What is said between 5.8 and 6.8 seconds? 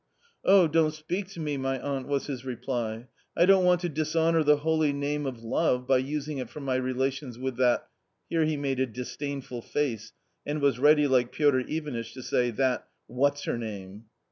by using it for my